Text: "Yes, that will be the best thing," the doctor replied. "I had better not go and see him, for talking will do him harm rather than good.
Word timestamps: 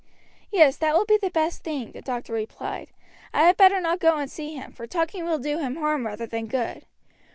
"Yes, 0.49 0.77
that 0.77 0.95
will 0.95 1.05
be 1.05 1.17
the 1.19 1.29
best 1.29 1.63
thing," 1.63 1.91
the 1.91 2.01
doctor 2.01 2.33
replied. 2.33 2.87
"I 3.35 3.43
had 3.43 3.55
better 3.55 3.79
not 3.79 3.99
go 3.99 4.17
and 4.17 4.31
see 4.31 4.55
him, 4.55 4.71
for 4.71 4.87
talking 4.87 5.25
will 5.25 5.37
do 5.37 5.59
him 5.59 5.75
harm 5.75 6.07
rather 6.07 6.25
than 6.25 6.47
good. 6.47 6.87